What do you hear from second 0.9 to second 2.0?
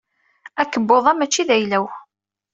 mačči d ayla-w.